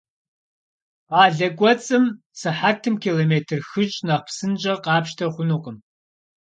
Къалэ 1.09 1.47
кӏуэцӏым 1.57 2.05
сыхьэтым 2.39 2.95
километр 3.03 3.59
хыщӏ 3.69 3.97
нэхъ 4.07 4.23
псынщӏэ 4.25 4.73
къапщтэ 4.83 5.25
хъунукъым. 5.33 5.77